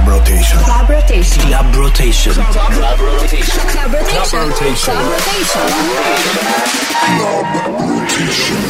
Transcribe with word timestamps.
Club 0.00 0.16
Rotation. 0.16 0.58
Club 0.60 0.88
Rotation. 0.88 1.42
Club 1.42 1.74
Rotation. 1.76 2.32
Club 2.32 2.96
Rotation. 3.00 3.60
Club 3.68 3.92
Rotation. 3.92 4.96
Club 7.04 7.46
Rotation. 7.84 8.60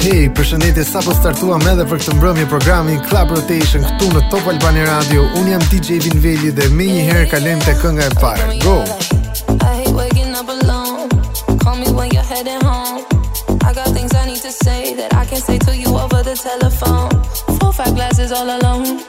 Hey, 0.00 0.30
përshëndetje, 0.34 0.84
sa 0.84 0.98
po 1.04 1.14
startuam 1.14 1.62
edhe 1.70 1.84
për 1.86 2.02
këtë 2.02 2.16
mbrëmje 2.18 2.46
programi 2.50 2.98
Club 3.06 3.36
Rotation 3.36 3.86
këtu 3.86 4.10
në 4.16 4.24
Top 4.32 4.48
Albani 4.50 4.82
Radio. 4.88 5.28
Unë 5.38 5.54
jam 5.54 5.68
DJ 5.70 6.00
Vinveli 6.08 6.50
dhe 6.56 6.66
me 6.74 6.90
një 6.90 7.06
herë 7.12 7.30
kalem 7.30 7.62
të 7.62 7.78
kënga 7.84 8.10
e 8.10 8.18
parë. 8.18 8.50
Go! 8.66 8.80
I 9.60 9.84
hate 9.84 9.94
waking 9.94 10.34
up 10.34 10.50
alone. 10.50 11.06
Call 11.62 11.76
me 11.78 11.86
when 11.94 12.10
you're 12.10 12.26
heading 12.26 12.58
home. 12.64 12.69
To 14.50 14.64
say 14.64 14.94
that 14.94 15.14
I 15.14 15.24
can't 15.24 15.42
say 15.42 15.58
to 15.58 15.76
you 15.76 15.96
over 15.96 16.22
the 16.22 16.34
telephone. 16.34 17.10
Four, 17.58 17.72
five 17.72 17.94
glasses 17.94 18.32
all 18.32 18.48
alone. 18.48 19.04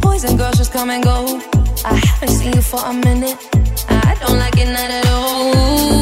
Boys 0.00 0.24
and 0.24 0.38
girls 0.38 0.56
just 0.56 0.72
come 0.72 0.90
and 0.90 1.02
go. 1.02 1.40
I 1.84 1.94
haven't 1.94 2.28
seen 2.28 2.52
you 2.52 2.62
for 2.62 2.80
a 2.84 2.92
minute. 2.92 3.38
I 3.88 4.16
don't 4.20 4.38
like 4.38 4.58
it, 4.58 4.68
not 4.68 4.90
at 4.90 5.06
all. 5.08 6.01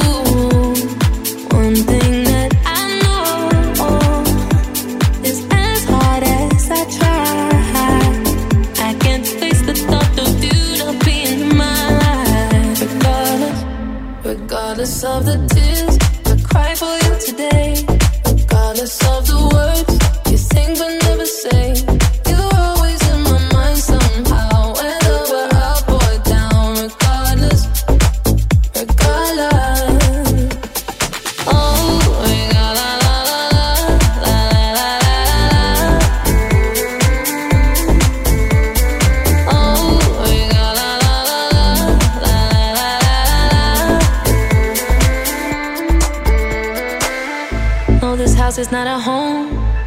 House 48.50 48.58
is 48.58 48.72
not 48.72 48.86
a 48.88 48.98
home 48.98 49.46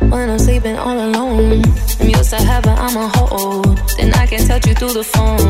when 0.09 0.30
I'm 0.30 0.39
sleeping 0.39 0.78
all 0.78 0.97
alone. 0.97 1.61
I'm 2.00 2.08
used 2.08 2.30
to 2.30 2.42
having 2.42 2.78
I'm 2.86 2.95
a 2.95 3.09
hold. 3.17 3.78
Then 3.97 4.14
I 4.14 4.25
can 4.25 4.47
touch 4.47 4.66
you 4.67 4.73
through 4.73 4.94
the 4.94 5.03
phone, 5.03 5.42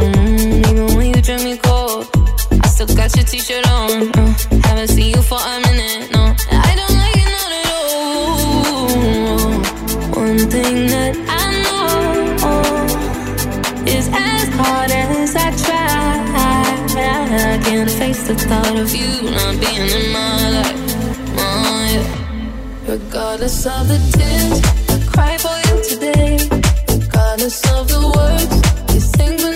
even 0.68 0.98
when 0.98 1.08
you 1.14 1.22
drink 1.22 1.44
me 1.44 1.58
cold. 1.58 2.08
I 2.64 2.68
still 2.74 2.88
got 2.88 3.16
your 3.16 3.26
t-shirt 3.26 3.70
on. 3.70 4.10
uh, 4.18 4.34
haven't 4.66 4.88
seen 4.88 5.12
you 5.16 5.22
for 5.22 5.38
a 5.38 5.60
minute. 5.68 6.12
No, 6.16 6.24
I 6.70 6.72
don't 6.80 6.96
like 7.02 7.18
it 7.24 7.30
not 7.38 7.52
at 7.60 7.66
all. 7.78 8.08
One 10.24 10.42
thing 10.54 10.76
that 10.94 11.14
I 11.42 11.46
know 11.66 11.86
is 13.96 14.06
as 14.12 14.48
hard 14.58 14.90
as 14.90 15.36
I 15.36 15.50
try, 15.64 15.94
I 17.54 17.60
can't 17.64 17.92
face 17.92 18.24
the 18.28 18.36
thought 18.50 18.76
of 18.84 18.90
you 18.96 19.30
not 19.30 19.60
being 19.62 19.88
in 20.00 20.12
my 20.12 20.50
life. 20.50 20.83
Regardless 22.94 23.66
of 23.66 23.88
the 23.88 23.98
tears 24.14 24.62
I 24.88 25.12
cry 25.12 25.38
for 25.40 25.58
you 25.66 25.84
today, 25.90 26.38
regardless 26.94 27.60
of 27.74 27.88
the 27.88 28.02
words 28.16 28.94
you 28.94 29.00
think 29.00 29.53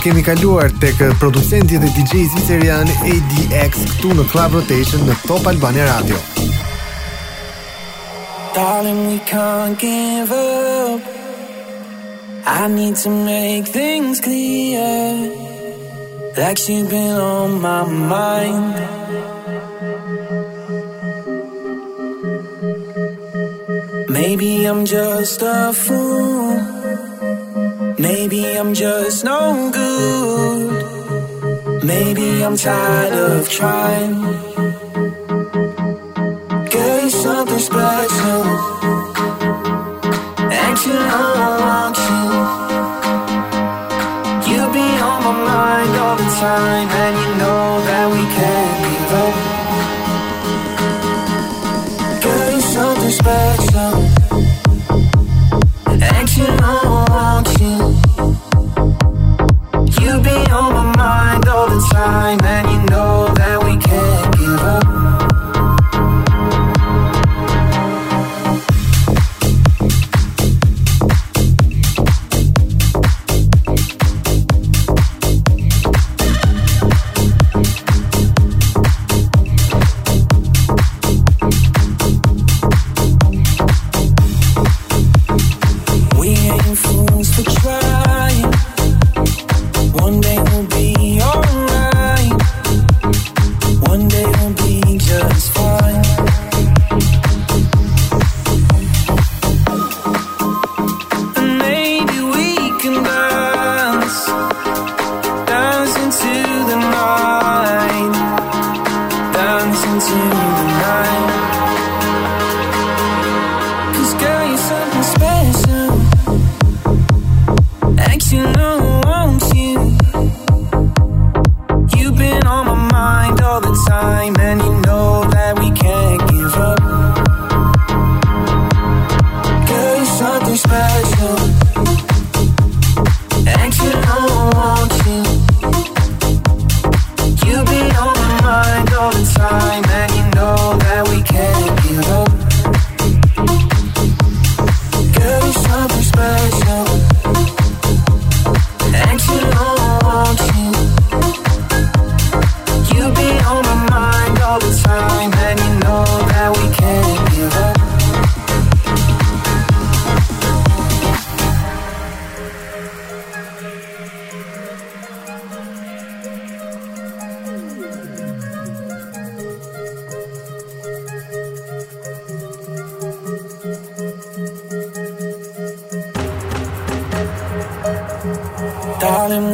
kemi 0.00 0.22
kaluar 0.24 0.70
tek 0.80 0.96
producenti 1.20 1.76
dhe 1.80 1.88
DJ 1.92 2.24
Zvicerian 2.32 2.88
ADX 3.04 3.82
këtu 3.90 4.14
në 4.16 4.24
Club 4.32 4.54
Rotation 4.56 5.02
në 5.04 5.16
Top 5.26 5.44
Albania 5.50 5.84
Radio. 5.90 6.16
Darling, 8.54 9.00
we 9.08 9.18
can't 9.28 9.78
give 9.78 10.32
up. 10.32 11.00
I 12.46 12.66
need 12.68 12.96
to 13.04 13.10
make 13.10 13.68
things 13.68 14.20
clear. 14.20 14.80
Like 16.36 16.58
you've 16.68 16.88
been 16.88 17.20
on 17.20 17.60
my 17.60 17.84
mind. 17.84 18.74
Maybe 24.08 24.64
I'm 24.64 24.86
just 24.86 25.42
a 25.42 25.72
fool. 25.74 26.79
Maybe 28.00 28.56
I'm 28.56 28.72
just 28.72 29.24
no 29.24 29.70
good. 29.70 30.70
Maybe 31.84 32.42
I'm 32.42 32.56
tired 32.56 33.12
of 33.12 33.46
trying. 33.50 34.49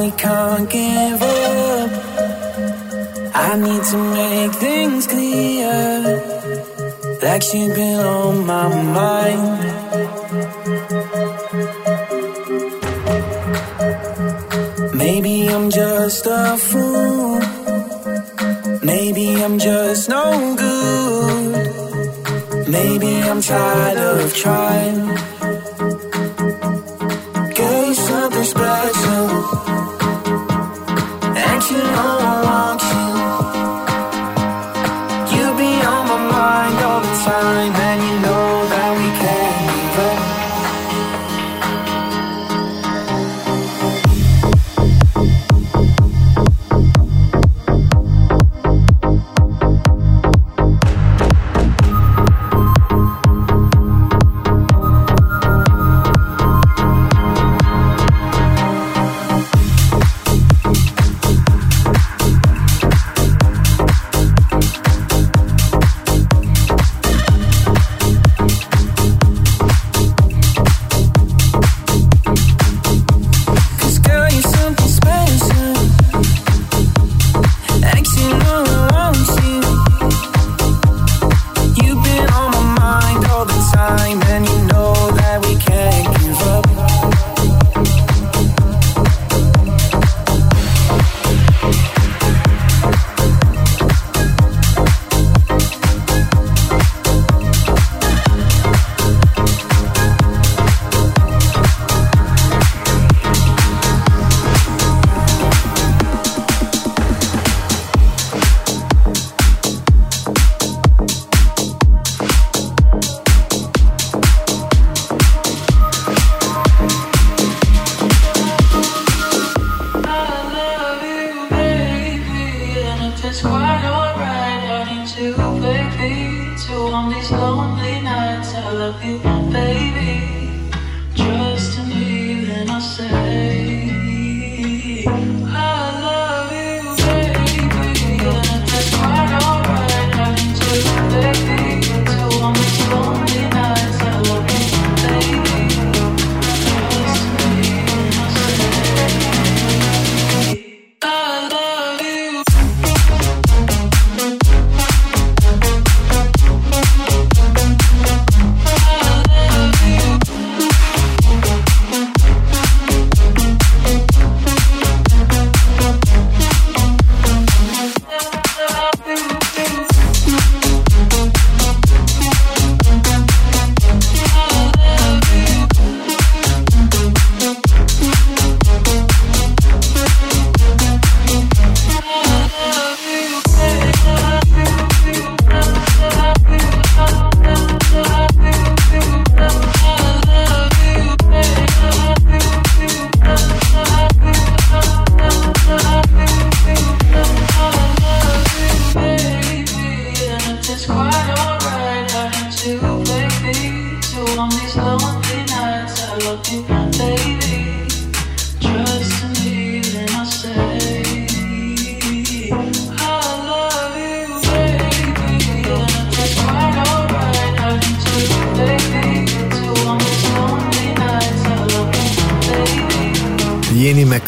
we 0.07 0.13
can't 0.13 0.71
give 0.71 1.23
up. 1.23 1.91
I 3.35 3.57
need 3.67 3.83
to 3.93 3.99
make 4.19 4.53
things 4.67 5.07
clear. 5.07 5.73
Like 7.23 7.43
she's 7.43 7.73
been 7.75 8.01
on 8.01 8.47
my 8.47 8.69
mind. 8.99 9.63
Maybe 14.95 15.49
I'm 15.49 15.71
just 15.71 16.27
a 16.27 16.57
fool. 16.69 17.41
Maybe 18.83 19.27
I'm 19.45 19.59
just 19.59 20.09
no 20.09 20.25
good. 20.65 21.53
Maybe 22.69 23.13
I'm 23.29 23.41
tired 23.41 23.99
of 23.99 24.35
trying. 24.35 25.36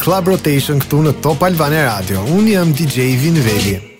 Club 0.09 0.25
Rotation 0.31 0.79
këtu 0.81 1.03
në 1.05 1.11
Top 1.21 1.43
Albane 1.45 1.83
Radio. 1.85 2.23
Unë 2.33 2.55
jam 2.55 2.73
DJ 2.73 3.11
Vinveli. 3.21 3.98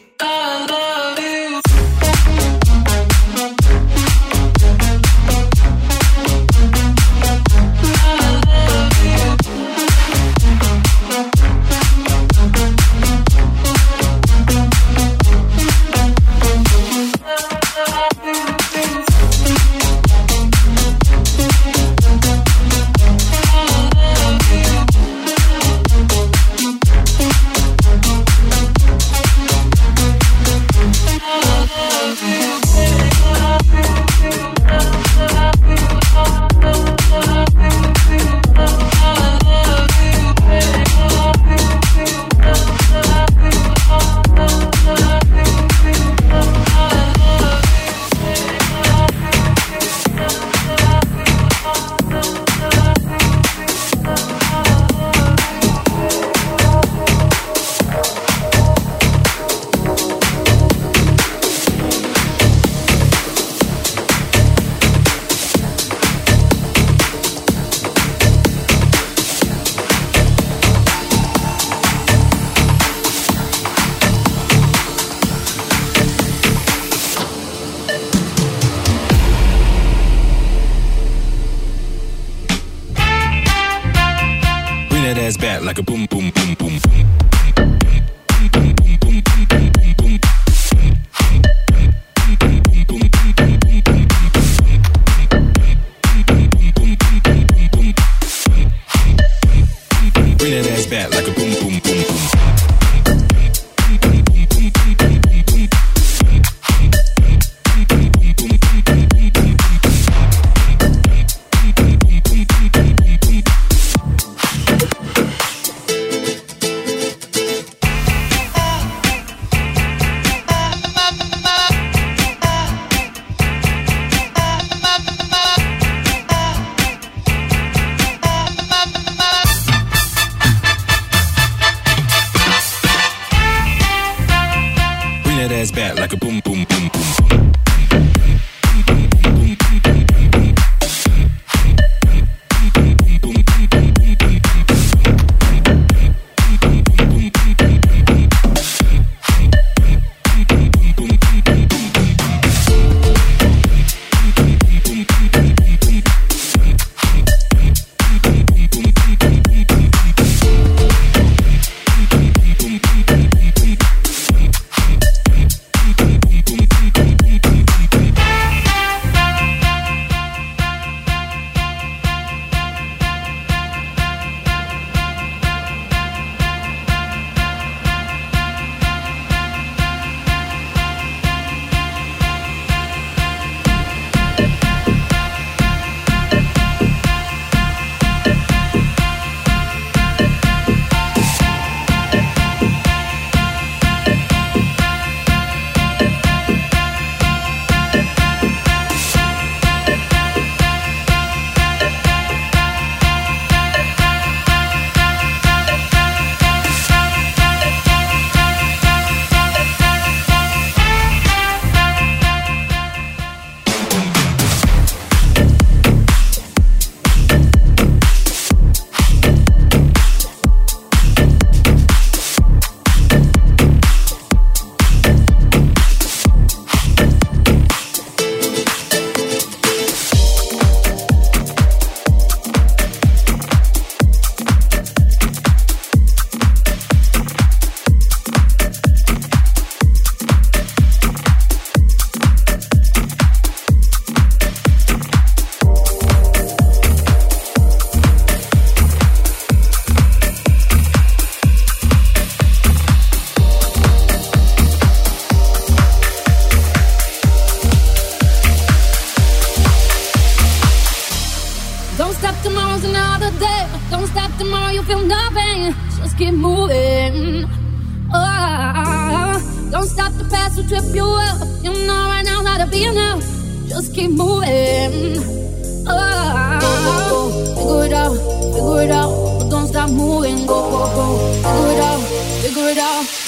like 85.70 85.78
a 85.78 85.84
boom 85.84 86.08
boom. 86.08 86.19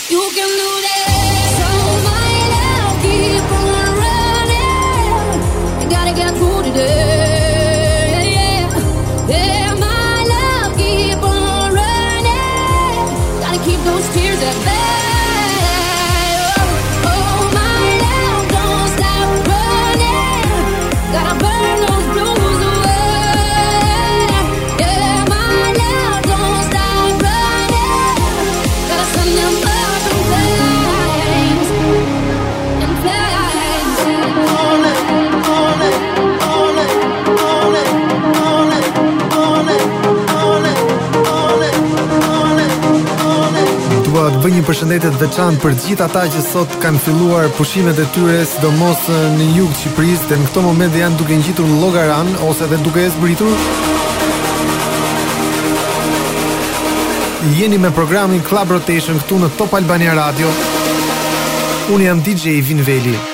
You 0.09 0.19
can 0.33 0.47
do 0.47 0.81
that. 0.81 1.40
dua 44.11 44.27
të 44.27 44.39
bëj 44.43 44.51
një 44.51 44.61
përshëndetje 44.67 45.09
të 45.13 45.19
veçantë 45.21 45.61
për 45.63 45.75
gjithë 45.83 46.03
ata 46.03 46.23
që 46.33 46.41
sot 46.43 46.73
kanë 46.83 46.99
filluar 47.05 47.47
pushimet 47.55 47.99
e 48.01 48.07
tyre, 48.11 48.41
sidomos 48.49 49.05
në 49.37 49.47
jug 49.55 49.71
të 49.71 49.79
Shqipërisë, 49.79 50.27
dhe 50.27 50.39
në 50.41 50.49
këtë 50.49 50.63
moment 50.65 50.99
janë 50.99 51.19
duke 51.21 51.39
ngjitur 51.39 51.69
në 51.69 51.79
llogaran 51.79 52.35
ose 52.49 52.67
edhe 52.67 52.81
duke 52.83 53.07
zbritur. 53.15 53.55
jeni 57.57 57.77
me 57.77 57.91
programin 57.91 58.43
Club 58.43 58.75
Rotation 58.75 59.19
këtu 59.23 59.39
në 59.41 59.53
Top 59.57 59.73
Albania 59.79 60.15
Radio. 60.17 60.51
Unë 61.95 62.09
jam 62.09 62.25
DJ 62.25 62.59
Vin 62.67 62.83
Veli. 62.83 63.30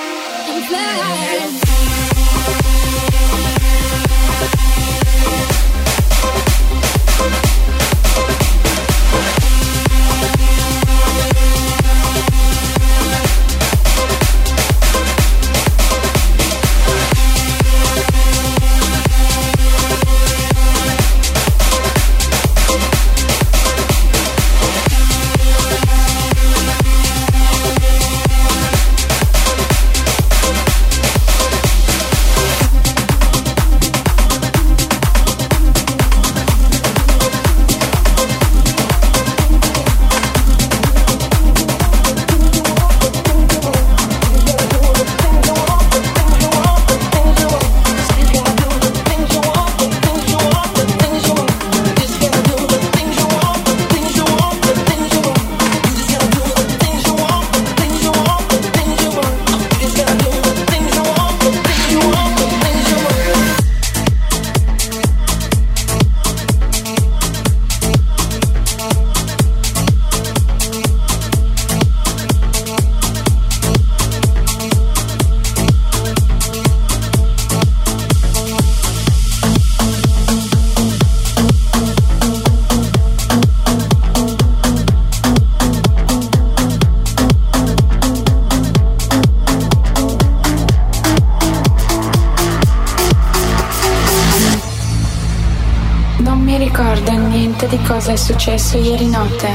Successo 98.38 98.78
ieri 98.78 99.08
notte. 99.08 99.48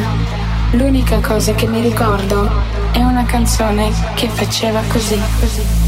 L'unica 0.72 1.22
cosa 1.22 1.54
che 1.54 1.67
mi 1.67 1.80
ricordo 1.80 2.52
è 2.91 3.02
una 3.02 3.24
canzone 3.24 3.89
che 4.13 4.28
faceva 4.28 4.82
così, 4.89 5.17
così. 5.39 5.84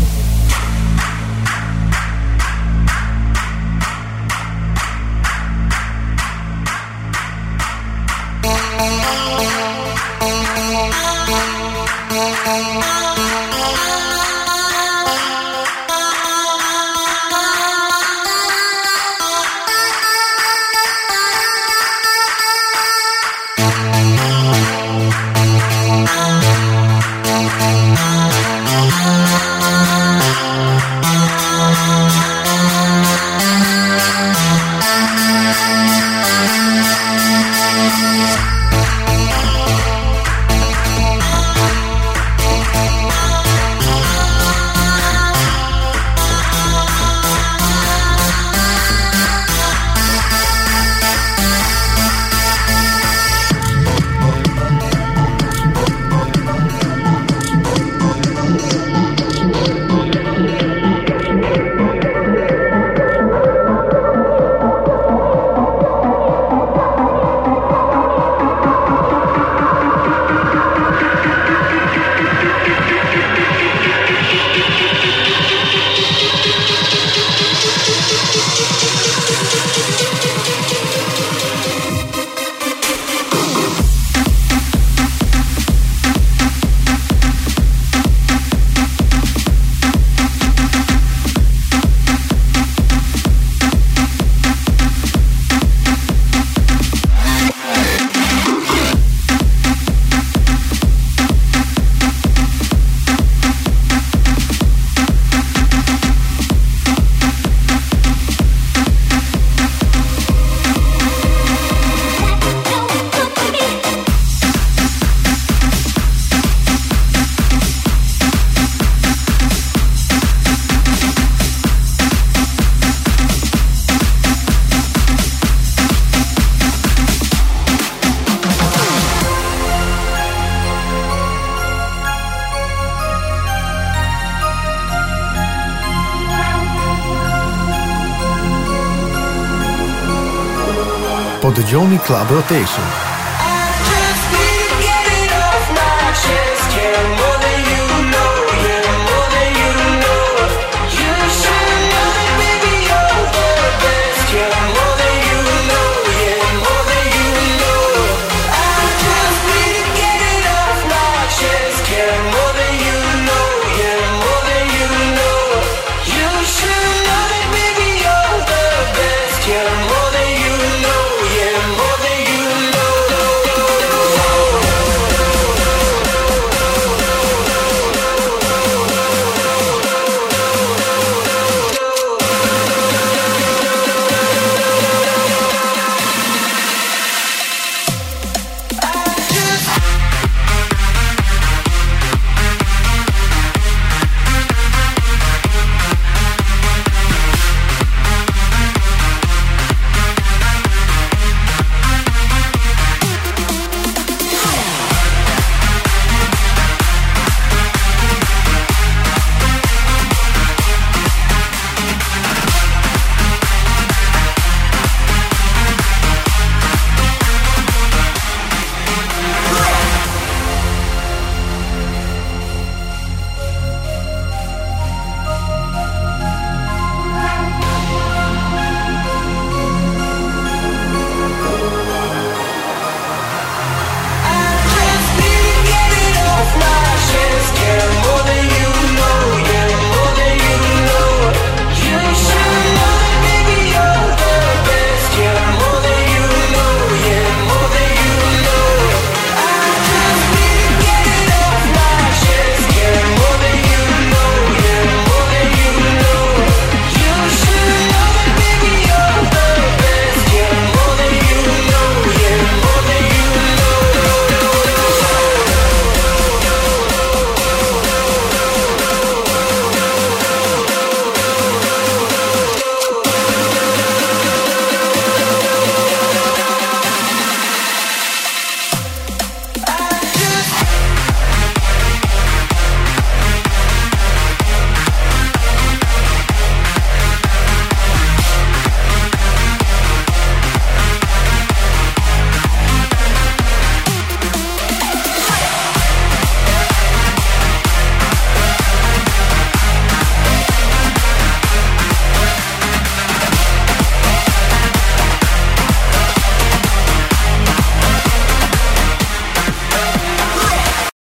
Po 141.45 141.51
dëgjoni 141.53 141.99
Club 142.01 142.31
Rotation. 142.34 143.04